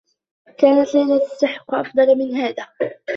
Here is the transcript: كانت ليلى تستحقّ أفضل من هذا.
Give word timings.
كانت 0.57 0.95
ليلى 0.95 1.19
تستحقّ 1.19 1.73
أفضل 1.73 2.17
من 2.17 2.35
هذا. 2.35 2.67